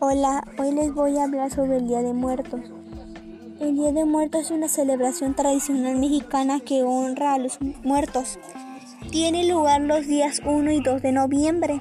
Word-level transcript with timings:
Hola, 0.00 0.44
hoy 0.60 0.70
les 0.70 0.94
voy 0.94 1.18
a 1.18 1.24
hablar 1.24 1.50
sobre 1.50 1.78
el 1.78 1.88
Día 1.88 2.02
de 2.02 2.12
Muertos. 2.12 2.60
El 3.58 3.74
Día 3.74 3.90
de 3.90 4.04
Muertos 4.04 4.42
es 4.42 4.50
una 4.52 4.68
celebración 4.68 5.34
tradicional 5.34 5.98
mexicana 5.98 6.60
que 6.60 6.84
honra 6.84 7.34
a 7.34 7.38
los 7.38 7.58
muertos. 7.82 8.38
Tiene 9.10 9.48
lugar 9.48 9.80
los 9.80 10.06
días 10.06 10.40
1 10.44 10.70
y 10.70 10.80
2 10.80 11.02
de 11.02 11.10
noviembre 11.10 11.80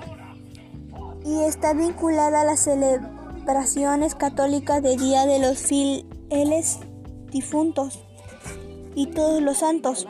y 1.23 1.43
está 1.43 1.73
vinculada 1.73 2.41
a 2.41 2.43
las 2.43 2.61
celebraciones 2.61 4.15
católicas 4.15 4.81
de 4.81 4.97
Día 4.97 5.27
de 5.27 5.37
los 5.37 5.59
Fieles 5.59 6.79
Difuntos 7.29 7.99
y 8.95 9.11
Todos 9.11 9.43
los 9.43 9.57
Santos. 9.57 10.07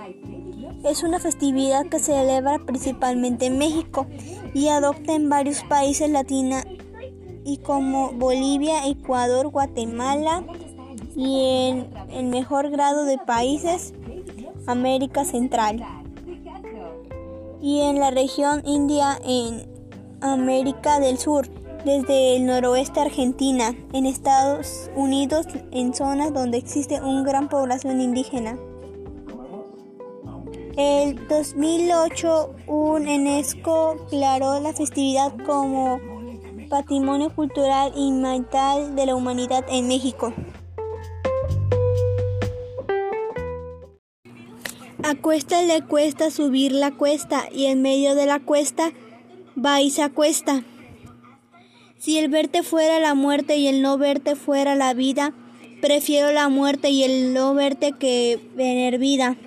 Es 0.85 1.03
una 1.03 1.19
festividad 1.19 1.87
que 1.87 1.99
se 1.99 2.13
celebra 2.13 2.57
principalmente 2.59 3.47
en 3.47 3.57
México 3.57 4.07
y 4.53 4.69
adopta 4.69 5.13
en 5.13 5.27
varios 5.27 5.61
países 5.65 6.09
latinos 6.09 6.63
y 7.47 7.57
como 7.59 8.11
Bolivia, 8.11 8.87
Ecuador, 8.87 9.47
Guatemala 9.47 10.43
y 11.15 11.69
en 11.69 11.87
el 12.11 12.25
mejor 12.25 12.69
grado 12.69 13.05
de 13.05 13.17
países 13.17 13.93
América 14.65 15.23
Central 15.23 15.81
y 17.61 17.79
en 17.79 17.99
la 17.99 18.11
región 18.11 18.61
India 18.65 19.17
en 19.23 19.65
América 20.19 20.99
del 20.99 21.17
Sur, 21.17 21.47
desde 21.85 22.35
el 22.35 22.45
noroeste 22.45 22.99
Argentina, 22.99 23.73
en 23.93 24.05
Estados 24.05 24.91
Unidos, 24.95 25.47
en 25.71 25.93
zonas 25.93 26.33
donde 26.33 26.57
existe 26.57 27.01
una 27.01 27.23
gran 27.23 27.47
población 27.47 28.01
indígena. 28.01 28.57
El 30.75 31.27
2008, 31.27 32.55
un 32.67 33.07
UNESCO 33.07 33.95
declaró 34.11 34.59
la 34.59 34.73
festividad 34.73 35.33
como 35.45 36.16
Patrimonio 36.67 37.33
Cultural 37.33 37.93
Inmaterial 37.95 38.95
de 38.95 39.05
la 39.05 39.15
Humanidad 39.15 39.65
en 39.69 39.87
México. 39.87 40.33
A 45.03 45.15
cuesta 45.15 45.61
le 45.61 45.81
cuesta 45.83 46.31
subir 46.31 46.73
la 46.73 46.91
cuesta 46.91 47.45
y 47.53 47.65
en 47.65 47.81
medio 47.81 48.15
de 48.15 48.25
la 48.25 48.39
cuesta 48.39 48.91
va 49.57 49.81
y 49.81 49.89
se 49.89 50.03
acuesta. 50.03 50.63
Si 51.97 52.17
el 52.17 52.29
verte 52.29 52.61
fuera 52.61 52.99
la 52.99 53.13
muerte 53.13 53.55
y 53.57 53.67
el 53.67 53.81
no 53.81 53.97
verte 53.97 54.35
fuera 54.35 54.75
la 54.75 54.93
vida, 54.93 55.33
prefiero 55.81 56.31
la 56.31 56.49
muerte 56.49 56.89
y 56.89 57.03
el 57.03 57.33
no 57.33 57.53
verte 57.53 57.93
que 57.93 58.39
tener 58.55 58.99
vida. 58.99 59.37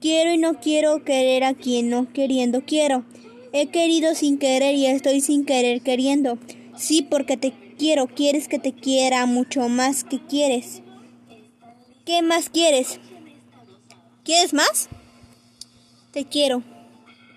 Quiero 0.00 0.32
y 0.32 0.38
no 0.38 0.54
quiero 0.54 1.04
querer 1.04 1.44
a 1.44 1.54
quien 1.54 1.90
no 1.90 2.12
queriendo 2.12 2.62
quiero. 2.66 3.04
He 3.52 3.66
querido 3.66 4.14
sin 4.14 4.38
querer 4.38 4.74
y 4.74 4.86
estoy 4.86 5.20
sin 5.20 5.44
querer 5.44 5.82
queriendo. 5.82 6.38
Sí, 6.76 7.02
porque 7.02 7.36
te 7.36 7.52
quiero, 7.78 8.06
quieres 8.06 8.46
que 8.46 8.58
te 8.58 8.72
quiera 8.72 9.26
mucho 9.26 9.68
más 9.68 10.04
que 10.04 10.24
quieres. 10.24 10.82
¿Qué 12.04 12.22
más 12.22 12.48
quieres? 12.48 13.00
¿Quieres 14.24 14.52
más? 14.52 14.88
Te 16.12 16.24
quiero. 16.24 16.62